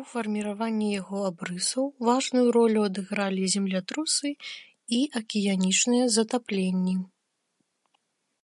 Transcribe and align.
У 0.00 0.02
фарміраванні 0.10 0.88
яго 1.00 1.18
абрысаў 1.30 1.86
важную 2.10 2.44
ролю 2.58 2.80
адыгралі 2.92 3.44
землятрусы 3.58 4.28
і 5.00 5.04
акіянічныя 5.22 6.04
затапленні. 6.18 6.96